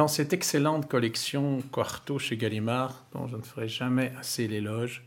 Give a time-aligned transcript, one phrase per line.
[0.00, 5.04] dans cette excellente collection Quarto chez Gallimard, dont je ne ferai jamais assez l'éloge.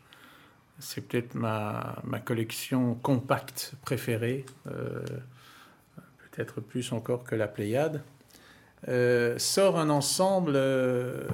[0.78, 5.04] C'est peut-être ma, ma, collection compacte préférée, euh,
[5.98, 8.04] peut-être plus encore que la Pléiade.
[8.88, 11.26] Euh, sort un ensemble euh,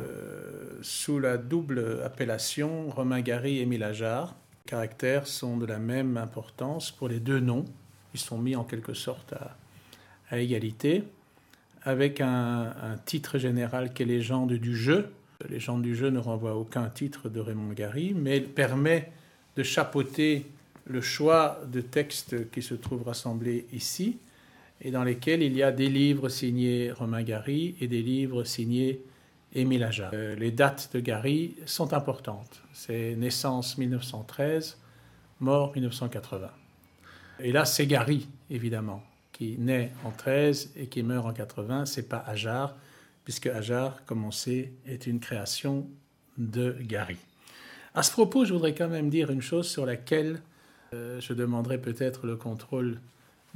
[0.81, 4.37] sous la double appellation Romain Gary et Émile Ajar.
[4.63, 7.65] Les caractères sont de la même importance pour les deux noms.
[8.13, 9.57] Ils sont mis en quelque sorte à,
[10.29, 11.03] à égalité
[11.83, 12.73] avec un,
[13.05, 15.11] titre général qui est Légende du jeu.
[15.49, 19.11] Légende du jeu ne renvoie aucun titre de Raymond Gary, mais permet
[19.55, 20.45] de chapeauter
[20.85, 24.17] le choix de textes qui se trouvent rassemblés ici
[24.81, 29.01] et dans lesquels il y a des livres signés Romain Gary et des livres signés
[29.53, 30.11] Émile Aja.
[30.13, 32.61] Euh, les dates de Gary sont importantes.
[32.73, 34.77] C'est naissance 1913,
[35.39, 36.49] mort 1980.
[37.41, 39.03] Et là, c'est Gary, évidemment
[39.39, 42.75] qui naît en 13 et qui meurt en 80, c'est pas Ajar,
[43.23, 45.87] puisque Ajar, comme on sait, est une création
[46.37, 47.15] de Gary.
[47.95, 50.41] À ce propos, je voudrais quand même dire une chose sur laquelle
[50.93, 52.99] euh, je demanderai peut-être le contrôle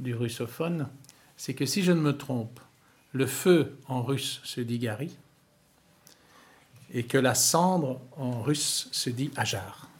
[0.00, 0.88] du russophone,
[1.36, 2.60] c'est que si je ne me trompe,
[3.12, 5.14] le feu en russe se dit Gary
[6.94, 9.90] et que la cendre en russe se dit Ajar.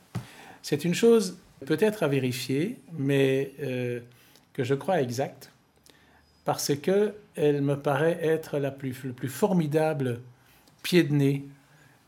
[0.63, 4.01] C'est une chose peut-être à vérifier, mais euh,
[4.55, 5.51] que je crois exacte
[6.45, 10.21] parce qu'elle me paraît être la plus, le plus formidable
[10.83, 11.45] pied de nez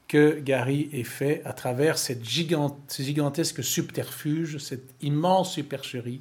[0.09, 6.21] que Gary ait fait à travers cette ce gigantesque subterfuge, cette immense supercherie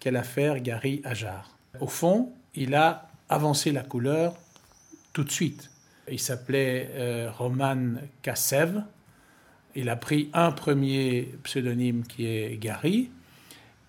[0.00, 1.56] qu'elle a fait Gary Ajar.
[1.80, 4.36] Au fond, il a avancé la couleur
[5.12, 5.70] tout de suite.
[6.10, 8.82] Il s'appelait euh, Roman Kassev.
[9.74, 13.10] Il a pris un premier pseudonyme qui est Gary,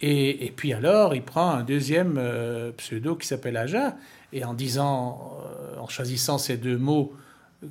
[0.02, 3.98] et, puis alors, il prend un deuxième euh, pseudo qui s'appelle Aja,
[4.32, 7.14] et en disant, euh, en choisissant ces deux mots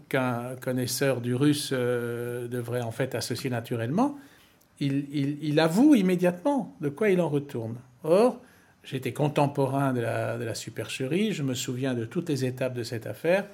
[0.09, 4.19] qu'un connaisseur du russe euh, devrait en fait associer naturellement,
[4.81, 7.77] il, avoue immédiatement de quoi il en retourne.
[8.05, 8.39] Or,
[8.85, 12.83] j'étais contemporain de la, de la supercherie, je me souviens de toutes les étapes de
[12.83, 13.47] cette affaire.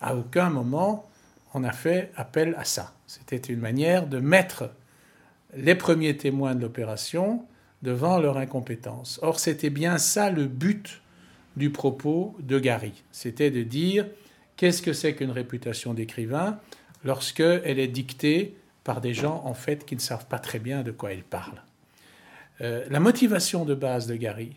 [0.00, 1.10] À aucun moment,
[1.52, 2.94] on a fait appel à ça.
[3.06, 4.70] C'était une manière de mettre
[5.54, 7.44] les premiers témoins de l'opération
[7.82, 9.18] devant leur incompétence.
[9.22, 11.02] Or, c'était bien ça le but
[11.56, 13.02] du propos de Gary.
[13.10, 14.06] C'était de dire
[14.56, 16.58] qu'est-ce que c'est qu'une réputation d'écrivain
[17.04, 20.90] lorsqu'elle est dictée par des gens en fait qui ne savent pas très bien de
[20.90, 21.62] quoi ils parlent.
[22.60, 24.56] Euh, la motivation de base de Gary,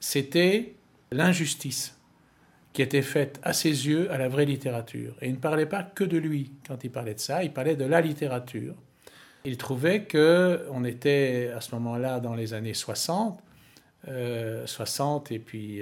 [0.00, 0.74] c'était
[1.10, 1.96] l'injustice
[2.72, 5.16] qui était faite à ses yeux à la vraie littérature.
[5.22, 7.76] Et il ne parlait pas que de lui quand il parlait de ça, il parlait
[7.76, 8.74] de la littérature.
[9.46, 13.38] Il trouvait que on était à ce moment-là dans les années 60,
[14.04, 15.80] 60 euh, et puis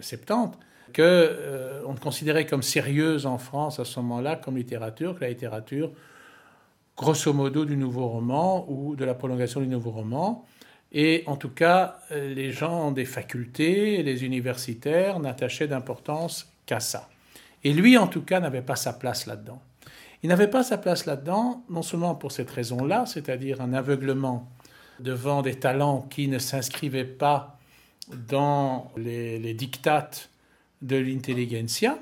[0.00, 0.46] 70, euh,
[0.92, 5.28] que euh, on considérait comme sérieuse en France à ce moment-là comme littérature, que la
[5.28, 5.92] littérature,
[6.96, 10.44] grosso modo, du nouveau roman ou de la prolongation du nouveau roman.
[10.90, 17.08] Et en tout cas, les gens des facultés, les universitaires n'attachaient d'importance qu'à ça.
[17.62, 19.60] Et lui, en tout cas, n'avait pas sa place là-dedans.
[20.26, 24.50] Il n'avait pas sa place là-dedans, non seulement pour cette raison-là, c'est-à-dire un aveuglement
[24.98, 27.60] devant des talents qui ne s'inscrivaient pas
[28.10, 30.30] dans les, les dictates
[30.82, 31.96] de l'intelligentsia,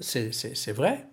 [0.00, 1.06] c'est vrai.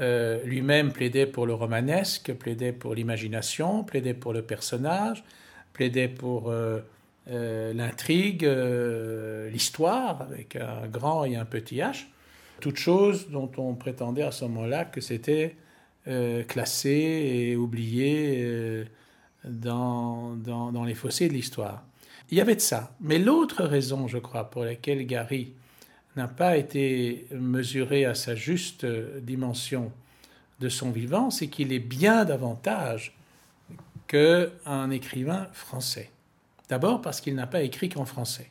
[0.00, 5.24] Euh, lui-même plaidait pour le romanesque, plaidait pour l'imagination, plaidait pour le personnage,
[5.72, 6.80] plaidait pour euh,
[7.30, 8.44] euh, l'intrigue,
[9.50, 12.04] l'histoire, avec un grand et un petit H
[12.60, 15.56] toute chose dont on prétendait à ce moment-là que c'était
[16.08, 18.84] euh, classé et oublié euh,
[19.44, 21.82] dans, dans, dans, les fossés de l'histoire.
[22.30, 22.94] Il y avait de ça.
[23.00, 25.52] Mais l'autre raison, je crois, pour laquelle Gary
[26.16, 29.92] n'a pas été mesuré à sa juste dimension
[30.60, 33.16] de son vivant, c'est qu'il est bien davantage
[34.06, 36.10] qu'un écrivain français.
[36.68, 38.50] D'abord parce qu'il n'a pas écrit qu'en français.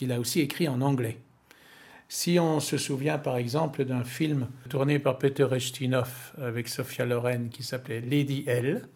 [0.00, 1.18] Il a aussi écrit en anglais.
[2.10, 7.50] Si on se souvient par exemple d'un film tourné par Peter Ustinov avec Sophia Loren
[7.50, 8.88] qui s'appelait Lady L,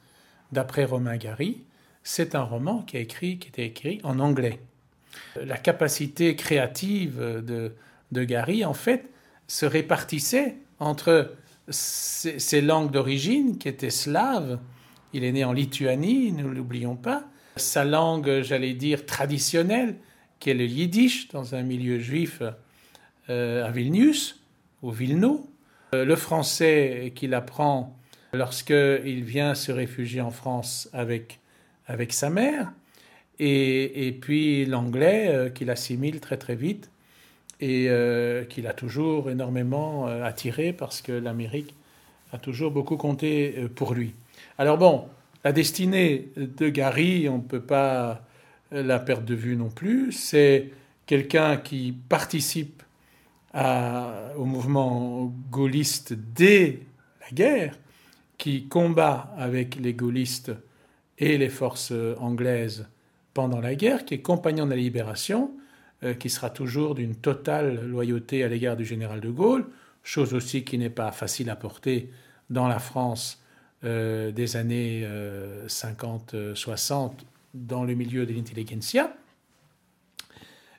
[0.51, 1.63] d'après Romain Gary,
[2.03, 4.61] c'est un roman qui, a écrit, qui était écrit en anglais.
[5.37, 9.11] La capacité créative de, Gary, en fait,
[9.47, 11.33] se répartissait entre
[11.69, 14.59] ses, langues d'origine, qui étaient slaves,
[15.13, 17.25] il est né en Lituanie, ne l'oublions pas,
[17.57, 19.97] sa langue, j'allais dire, traditionnelle,
[20.41, 22.43] qui est le yiddish, dans un milieu juif
[23.67, 24.41] à Vilnius,
[24.83, 25.49] ou Vilno.
[25.95, 27.97] Euh, le français qu'il apprend
[28.33, 31.39] lorsqu'il vient se réfugier en France avec,
[31.87, 32.73] avec sa mère,
[33.39, 36.89] et, et puis l'anglais euh, qu'il assimile très très vite,
[37.63, 41.75] et euh, qu'il a toujours énormément euh, attiré parce que l'Amérique
[42.33, 44.15] a toujours beaucoup compté euh, pour lui.
[44.59, 45.05] Alors bon,
[45.45, 48.23] la destinée de Gary, on ne peut pas
[48.73, 50.11] la perdre de vue non plus.
[50.11, 50.71] C'est
[51.07, 52.83] quelqu'un qui participe
[53.55, 56.81] au mouvement gaulliste dès
[57.21, 57.79] la guerre,
[58.39, 60.53] qui combat avec les gaullistes
[61.19, 62.87] et les forces anglaises
[63.35, 65.51] pendant la guerre, qui est compagnon de la libération,
[66.05, 69.67] euh, qui sera toujours d'une totale loyauté à l'égard du général de Gaulle,
[70.03, 72.11] chose aussi qui n'est pas facile à porter
[72.51, 73.41] dans la France
[73.85, 75.07] euh, des années
[75.69, 77.09] 50-60 euh,
[77.55, 79.15] dans le milieu de l'intelligentsia.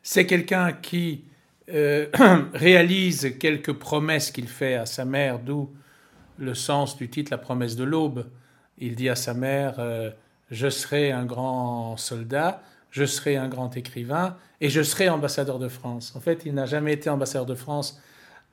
[0.01, 1.23] C'est quelqu'un qui
[2.53, 5.69] réalise quelques promesses qu'il fait à sa mère, d'où
[6.37, 8.25] le sens du titre La promesse de l'aube.
[8.77, 9.75] Il dit à sa mère
[10.51, 15.67] Je serai un grand soldat, je serai un grand écrivain et je serai ambassadeur de
[15.67, 16.13] France.
[16.15, 17.99] En fait, il n'a jamais été ambassadeur de France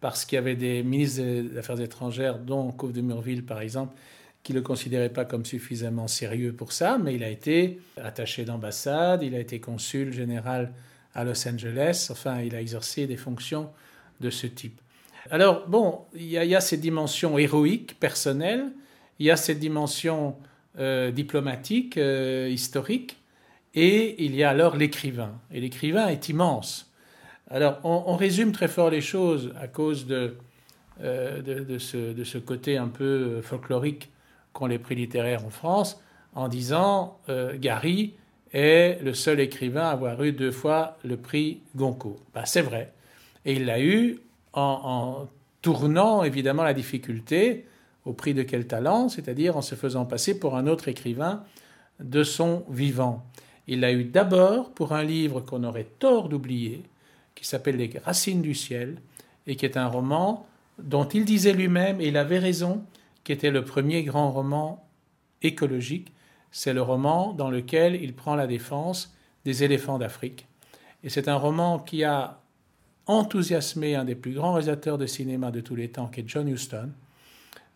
[0.01, 3.95] parce qu'il y avait des ministres des Affaires étrangères, dont Couve de Murville par exemple,
[4.43, 8.45] qui ne le considéraient pas comme suffisamment sérieux pour ça, mais il a été attaché
[8.45, 10.73] d'ambassade, il a été consul général
[11.15, 13.71] à Los Angeles, enfin, il a exercé des fonctions
[14.21, 14.81] de ce type.
[15.31, 18.73] Alors, bon, il y a, ces dimensions héroïques, personnelles,
[19.19, 20.37] il y a cette dimension
[20.79, 23.19] euh, diplomatique, euh, historique,
[23.75, 25.39] et il y a alors l'écrivain.
[25.53, 26.91] Et l'écrivain est immense.
[27.51, 30.37] Alors, on, résume très fort les choses à cause de,
[31.03, 34.11] euh, de, ce, côté un peu folklorique
[34.53, 36.01] qu'ont les prix littéraires en France,
[36.35, 38.15] en disant euh, Gary
[38.53, 42.21] est le seul écrivain à avoir eu deux fois le prix Goncourt.
[42.35, 42.93] Ben, c'est vrai.
[43.45, 44.19] Et il l'a eu
[44.53, 45.27] en,
[45.63, 47.67] tournant évidemment la difficulté
[48.05, 51.45] au prix de quel talent, c'est-à-dire en se faisant passer pour un autre écrivain
[52.01, 53.25] de son vivant.
[53.67, 56.83] Il l'a eu d'abord pour un livre qu'on aurait tort d'oublier,
[57.35, 58.97] qui s'appelle Les Racines du ciel,
[59.47, 60.47] et qui est un roman
[60.79, 62.83] dont il disait lui-même, et il avait raison,
[63.23, 64.85] qui était le premier grand roman
[65.43, 66.13] écologique.
[66.51, 69.15] C'est le roman dans lequel il prend la défense
[69.45, 70.47] des éléphants d'Afrique.
[71.03, 72.41] Et c'est un roman qui a
[73.07, 76.49] enthousiasmé un des plus grands réalisateurs de cinéma de tous les temps, qui est John
[76.49, 76.91] Huston,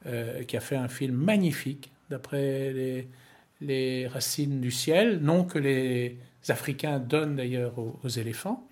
[0.06, 3.06] euh, qui a fait un film magnifique, d'après
[3.60, 6.18] les, racines du ciel, nom que les
[6.48, 8.68] Africains donnent d'ailleurs aux, éléphants.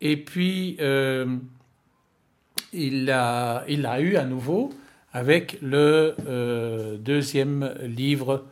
[0.00, 1.36] Et puis, euh,
[2.72, 4.70] il l'a a eu à nouveau
[5.12, 8.46] avec le euh, deuxième livre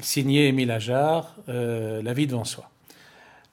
[0.00, 2.70] signé Émile Ajar, euh, La vie devant soi.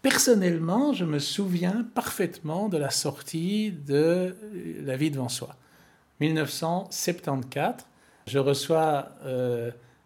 [0.01, 4.35] Personnellement, je me souviens parfaitement de la sortie de
[4.83, 5.55] La vie devant soi.
[6.19, 7.85] 1974,
[8.27, 9.09] je reçois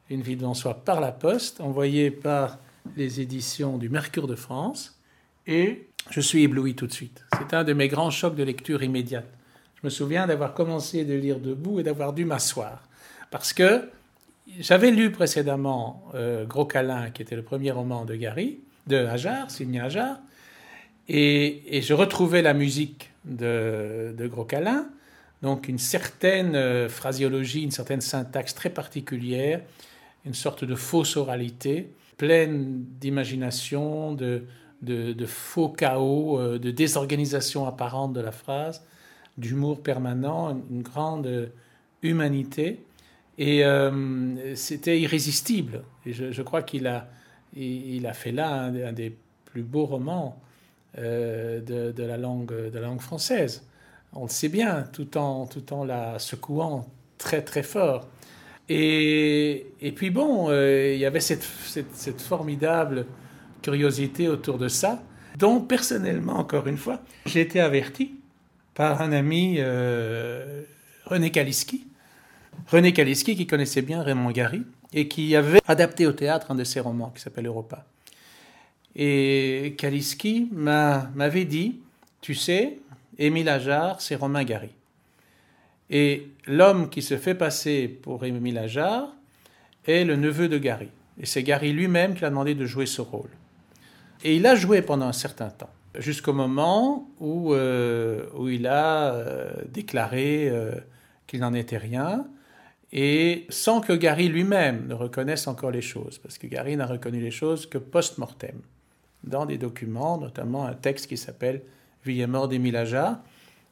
[0.09, 2.57] une vie devant soi par la poste, envoyée par
[2.95, 4.99] les éditions du Mercure de France,
[5.47, 7.23] et je suis ébloui tout de suite.
[7.37, 9.27] C'est un de mes grands chocs de lecture immédiate.
[9.75, 12.83] Je me souviens d'avoir commencé de lire debout et d'avoir dû m'asseoir,
[13.31, 13.89] parce que
[14.60, 19.51] j'avais lu précédemment euh, Gros Câlin, qui était le premier roman de Gary, de Hajar,
[19.51, 20.18] signé Hajar,
[21.07, 24.88] et, et, je retrouvais la musique de, Gros Câlin,
[25.42, 26.88] donc une certaine euh,
[27.56, 29.62] une certaine syntaxe très particulière,
[30.25, 34.44] une sorte de fausse oralité, pleine d'imagination, de,
[34.82, 38.84] de, faux chaos, euh, de désorganisation apparente de la phrase,
[39.38, 41.51] d'humour permanent, une grande
[42.03, 42.84] humanité.
[43.39, 45.84] Et euh, c'était irrésistible.
[46.05, 47.08] Et je, crois qu'il a,
[47.55, 49.15] il a fait là un, des
[49.46, 50.38] plus beaux romans
[50.98, 53.65] euh, de, la langue, de la langue française.
[54.12, 56.86] On le sait bien, tout en, tout en la secouant
[57.17, 58.10] très très fort.
[58.67, 61.48] Et, et puis bon, euh, il y avait cette,
[61.93, 63.05] cette, formidable
[63.62, 65.01] curiosité autour de ça,
[65.38, 68.15] dont personnellement, encore une fois, j'ai été averti
[68.74, 69.60] par un ami,
[71.05, 71.88] René Kaliski.
[72.68, 74.63] René Kaliski qui connaissait bien Raymond Gary
[74.94, 77.86] et qui avait adapté au théâtre un de ses romans qui s'appelle Europa.
[78.96, 81.80] Et Kaliski m'avait dit,
[82.22, 82.80] tu sais,
[83.18, 84.70] Émile Ajar, c'est Romain Gary.
[85.89, 89.13] Et l'homme qui se fait passer pour Émile Ajar
[89.86, 90.89] est le neveu de Gary.
[91.20, 93.30] Et c'est Gary lui-même qui a demandé de jouer ce rôle.
[94.24, 99.13] Et il a joué pendant un certain temps, jusqu'au moment où, euh, où il a
[99.13, 100.75] euh, déclaré euh,
[101.28, 102.25] qu'il n'en était rien,
[102.91, 107.19] et sans que Gary lui-même ne reconnaisse encore les choses, parce que Gary n'a reconnu
[107.19, 108.60] les choses que post-mortem,
[109.24, 111.62] dans des documents, notamment un texte qui s'appelle
[112.05, 113.19] Vie et mort d'Émile Ajar,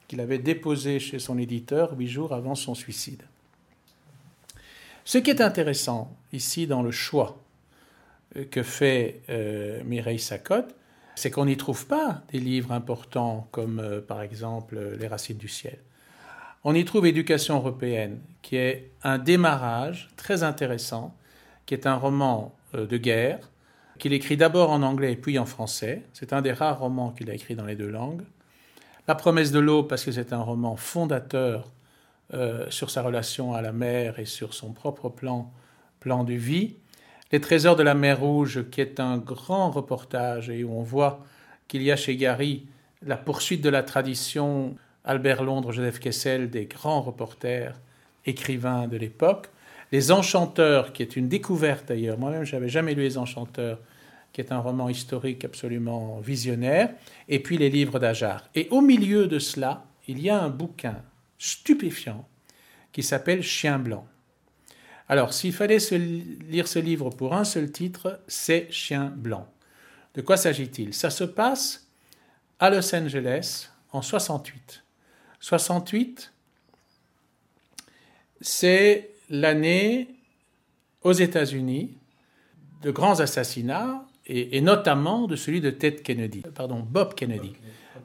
[0.06, 3.22] qu'il avait déposé chez son éditeur huit jours avant son suicide.
[5.04, 7.42] Ce qui est intéressant ici dans le choix
[8.50, 10.74] que fait euh, Mireille Sacotte,
[11.14, 15.48] c'est qu'on n'y trouve pas des livres importants comme euh, par exemple Les Racines du
[15.48, 15.78] ciel.
[16.70, 21.16] On y trouve Éducation européenne, qui est un démarrage très intéressant,
[21.64, 23.38] qui est un roman euh, de guerre,
[23.98, 26.02] qu'il écrit d'abord en anglais puis en français.
[26.12, 28.20] C'est un des rares romans qu'il a écrit dans les deux langues.
[29.06, 31.72] La promesse de l'eau, parce que c'est un roman fondateur
[32.34, 35.50] euh, sur sa relation à la mer et sur son propre plan,
[36.00, 36.76] plan de vie.
[37.32, 41.24] Les trésors de la mer Rouge, qui est un grand reportage et où on voit
[41.66, 42.66] qu'il y a chez Gary
[43.00, 44.76] la poursuite de la tradition
[45.08, 47.80] Albert Londres, Joseph Kessel, des grands reporters,
[48.26, 49.48] écrivains de l'époque.
[49.90, 52.18] Les Enchanteurs, qui est une découverte d'ailleurs.
[52.18, 53.78] Moi-même, je n'avais jamais lu Les Enchanteurs,
[54.34, 56.90] qui est un roman historique absolument visionnaire.
[57.26, 58.50] Et puis les livres d'Ajar.
[58.54, 61.02] Et au milieu de cela, il y a un bouquin
[61.38, 62.28] stupéfiant
[62.92, 64.06] qui s'appelle Chien blanc.
[65.08, 65.78] Alors, s'il fallait
[66.50, 69.48] lire ce livre pour un seul titre, c'est Chien blanc.
[70.14, 70.92] De quoi s'agit-il?
[70.92, 71.88] Ça se passe
[72.60, 74.84] à Los Angeles en 68.
[75.40, 76.32] 68,
[78.40, 80.08] c'est l'année
[81.02, 81.90] aux États-Unis
[82.82, 87.54] de grands assassinats, et, notamment de celui de Ted Kennedy, pardon, Bob Kennedy,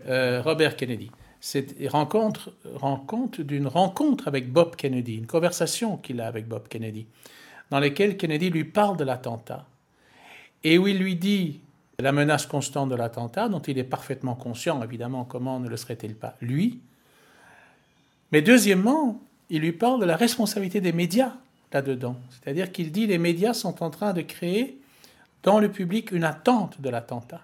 [0.07, 1.11] euh, Robert Kennedy.
[1.41, 7.05] C'est rencontre, rencontre d'une rencontre avec Bob Kennedy, une conversation qu'il a avec Bob Kennedy,
[7.69, 9.65] dans laquelle Kennedy lui parle de l'attentat,
[10.63, 11.59] et où il lui dit
[11.99, 16.15] la menace constante de l'attentat, dont il est parfaitement conscient, évidemment, comment ne le serait-il
[16.15, 16.79] pas, lui,
[18.33, 19.21] mais deuxièmement,
[19.51, 21.33] il lui parle de la responsabilité des médias
[21.71, 22.17] là-dedans.
[22.31, 24.79] C'est-à-dire qu'il dit les médias sont en train de créer
[25.43, 27.41] dans le public une attente de l'attentat.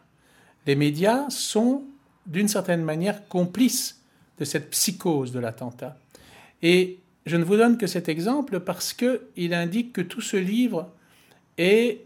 [0.65, 1.83] Les médias sont
[2.25, 4.01] d'une certaine manière complices
[4.39, 5.95] de cette psychose de l'attentat.
[6.63, 10.89] Et je ne vous donne que cet exemple parce qu'il indique que tout ce livre
[11.59, 12.03] est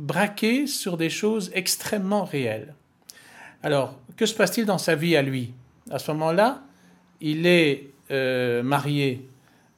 [0.00, 2.74] braqué sur des choses extrêmement réelles.
[3.62, 5.52] Alors, que se passe-t-il dans sa vie à lui?
[5.88, 6.64] À ce moment-là,
[7.20, 9.28] il est euh, marié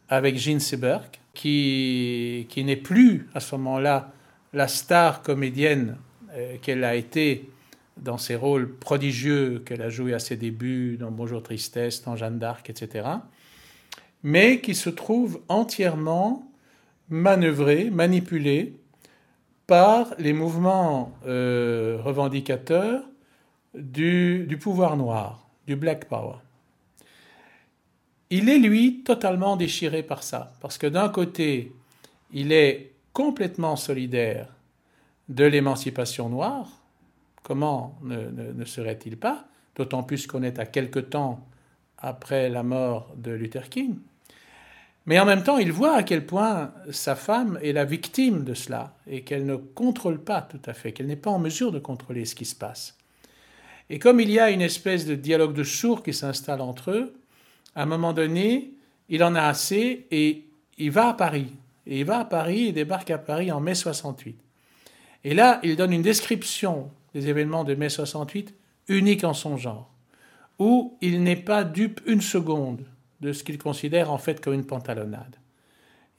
[0.08, 1.04] avec Jean Seberg,
[1.34, 4.12] qui, qui n'est plus à ce moment-là
[4.52, 5.96] la star comédienne
[6.32, 7.50] euh, qu'elle a été
[7.96, 12.38] dans ses rôles prodigieux qu'elle a joués à ses débuts dans Bonjour Tristesse, dans Jeanne
[12.38, 13.08] d'Arc, etc.,
[14.22, 16.50] mais qui se trouve entièrement
[17.08, 18.74] manœuvré, manipulé
[19.66, 23.02] par les mouvements euh, revendicateurs
[23.74, 26.36] du, du pouvoir noir, du Black Power.
[28.30, 31.72] Il est, lui, totalement déchiré par ça, parce que d'un côté,
[32.32, 34.48] il est complètement solidaire
[35.28, 36.68] de l'émancipation noire.
[37.42, 39.46] Comment ne, serait-il pas?
[39.76, 41.46] D'autant plus qu'on est à quelque temps
[41.98, 43.96] après la mort de Luther King.
[45.06, 48.54] Mais en même temps, il voit à quel point sa femme est la victime de
[48.54, 51.78] cela et qu'elle ne contrôle pas tout à fait, qu'elle n'est pas en mesure de
[51.78, 52.96] contrôler ce qui se passe.
[53.88, 57.14] Et comme il y a une espèce de dialogue de sourds qui s'installe entre eux,
[57.76, 58.72] à un moment donné,
[59.08, 60.44] il en a assez et
[60.78, 61.52] il va à Paris.
[61.86, 64.36] Et il va à Paris, il débarque à Paris en mai 68.
[65.24, 68.54] Et là, il donne une description des événements de mai 68
[68.88, 69.90] unique en son genre,
[70.58, 72.84] où il n'est pas dupe une seconde
[73.20, 75.36] de ce qu'il considère en fait comme une pantalonnade.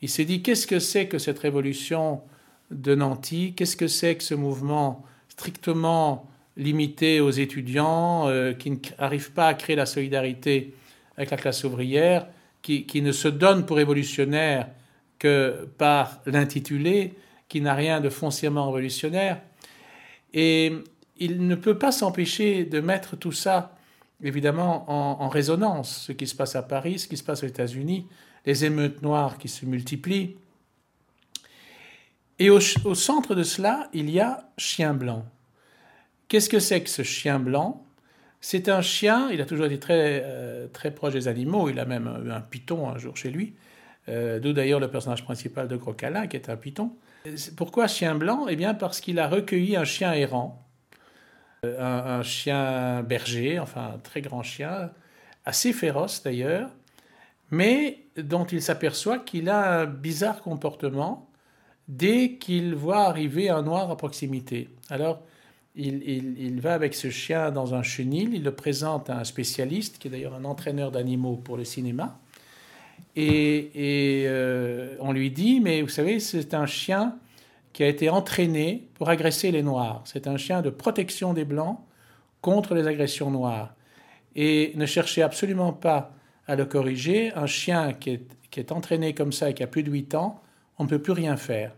[0.01, 2.21] Il s'est dit qu'est-ce que c'est que cette révolution
[2.69, 9.31] de Nanty, qu'est-ce que c'est que ce mouvement strictement limité aux étudiants, euh, qui n'arrive
[9.31, 10.73] pas à créer la solidarité
[11.17, 12.27] avec la classe ouvrière,
[12.61, 14.69] qui, ne se donne pour révolutionnaire
[15.19, 17.15] que par l'intitulé,
[17.47, 19.41] qui n'a rien de foncièrement révolutionnaire.
[20.33, 20.73] Et
[21.17, 23.75] il ne peut pas s'empêcher de mettre tout ça,
[24.21, 28.05] évidemment, en, résonance, ce qui se passe à Paris, ce qui se passe aux États-Unis,
[28.45, 30.35] les émeutes noires qui se multiplient.
[32.39, 35.25] Et au, au centre de cela, il y a Chien Blanc.
[36.27, 37.86] Qu'est-ce que c'est que ce chien blanc?
[38.41, 41.85] C'est un chien, il a toujours été très, euh, très proche des animaux, il a
[41.85, 43.55] même eu un python un jour chez lui,
[44.09, 46.91] euh, d'où d'ailleurs le personnage principal de Crocala, qui est un python.
[47.55, 48.47] Pourquoi chien blanc?
[48.47, 50.63] Eh bien parce qu'il a recueilli un chien errant,
[51.65, 54.91] euh, un, chien berger, enfin un très grand chien,
[55.43, 56.69] assez féroce d'ailleurs,
[57.49, 61.29] mais dont il s'aperçoit qu'il a un bizarre comportement
[61.87, 64.69] dès qu'il voit arriver un noir à proximité.
[64.89, 65.23] Alors,
[65.77, 70.07] il, va avec ce chien dans un chenil, il le présente à un spécialiste, qui
[70.07, 72.19] est d'ailleurs un entraîneur d'animaux pour le cinéma,
[73.15, 77.15] et, euh, on lui dit, mais vous savez, c'est un chien
[77.73, 80.01] qui a été entraîné pour agresser les Noirs.
[80.05, 81.79] C'est un chien de protection des Blancs
[82.41, 83.73] contre les agressions noires.
[84.35, 86.11] Et ne cherchez absolument pas
[86.47, 87.33] à le corriger.
[87.33, 90.41] Un chien qui est, entraîné comme ça et qui a plus de 8 ans,
[90.79, 91.73] on ne peut plus rien faire.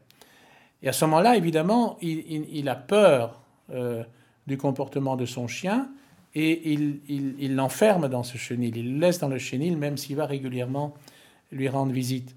[0.82, 4.04] Et à ce moment-là, évidemment, il a peur euh,
[4.48, 5.90] du comportement de son chien
[6.36, 10.26] et il l'enferme dans ce chenil, il le laisse dans le chenil même s'il va
[10.26, 10.94] régulièrement
[11.52, 12.36] lui rendre visite.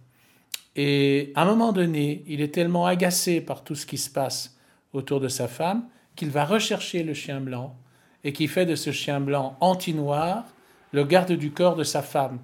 [0.77, 4.57] Et à un moment donné, il est tellement agacé par tout ce qui se passe
[4.93, 5.85] autour de sa femme
[6.17, 7.77] qu'il va rechercher le chien blanc
[8.25, 10.45] et qui fait de ce chien blanc anti-noir
[10.93, 12.39] le garde du corps de sa femme.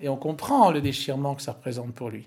[0.00, 2.26] Et on comprend le déchirement que ça représente pour lui.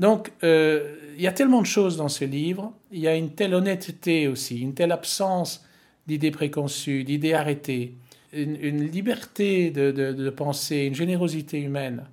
[0.00, 3.34] Donc, euh, il y a tellement de choses dans ce livre, il y a une
[3.34, 5.62] telle honnêteté aussi, une telle absence
[6.06, 7.96] d'idées préconçues, d'idées arrêtées,
[8.32, 12.04] une, liberté de, de, penser, une générosité humaine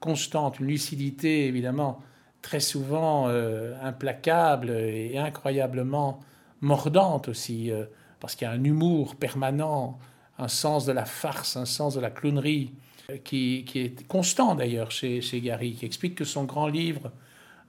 [0.00, 2.00] constante, une lucidité évidemment
[2.40, 6.20] très souvent euh, implacable et incroyablement
[6.62, 7.84] mordante aussi, euh,
[8.18, 9.98] parce qu'il y a un humour permanent,
[10.38, 12.72] un sens de la farce, un sens de la clownerie,
[13.24, 17.12] qui, est constant d'ailleurs chez, chez, Gary, qui explique que son grand livre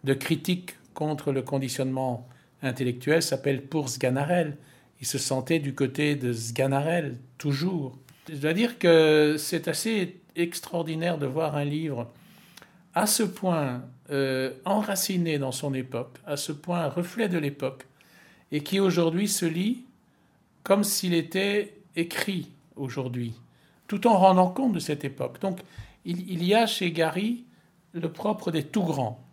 [0.08, 2.28] de critique contre le conditionnement
[2.64, 4.58] intellectuel s'appelle Pour Sganarelle.
[5.02, 8.00] Il se sentait du côté de Sganarelle, toujours.
[8.30, 12.10] Je dois dire que c'est assez extraordinaire de voir un livre
[12.96, 17.86] à ce point euh, enraciné dans son époque, à ce point reflet de l'époque,
[18.52, 19.84] et qui aujourd'hui se lit
[20.64, 23.34] comme s'il était écrit aujourd'hui,
[23.88, 25.42] tout en rendant compte de cette époque.
[25.42, 25.60] Donc
[26.06, 27.44] il, y a chez Gary
[27.92, 29.27] le propre des tout grands,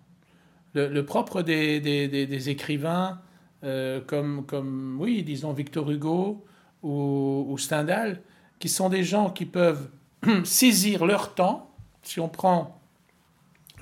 [0.75, 3.21] le, propre des, écrivains
[3.63, 6.45] euh, comme, comme, oui, disons Victor Hugo
[6.83, 8.21] ou, ou Stendhal,
[8.59, 9.89] qui sont des gens qui peuvent
[10.45, 11.71] saisir leur temps.
[12.03, 12.81] Si on prend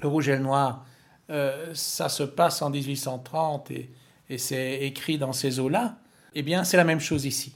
[0.01, 0.85] le rouge et le noir,
[1.31, 3.91] euh, ça se passe en 1830 et,
[4.39, 5.99] c'est écrit dans ces eaux-là,
[6.35, 7.55] eh bien c'est la même chose ici.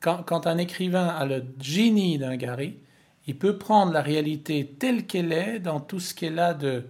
[0.00, 2.80] Quand, un écrivain a le génie d'un Gary,
[3.28, 6.84] il peut prendre la réalité telle qu'elle est, dans tout ce qu'elle a de,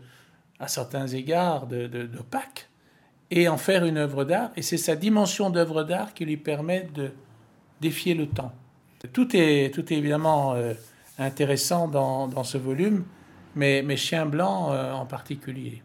[0.58, 2.68] à certains égards, d'opaque,
[3.30, 4.50] et en faire une œuvre d'art.
[4.56, 7.10] Et c'est sa dimension d'œuvre d'art qui lui permet de
[7.80, 8.52] défier le temps.
[9.12, 10.74] Tout est, tout est évidemment euh,
[11.18, 13.04] intéressant dans, ce volume
[13.54, 15.82] mais, mes chiens blancs euh, en particulier.